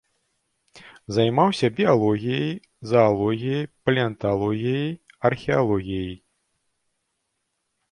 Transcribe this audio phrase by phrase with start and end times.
[1.17, 2.49] Займаўся біялогіяй,
[2.93, 4.91] заалогіяй, палеанталогіяй,
[5.31, 6.11] археалогіяй.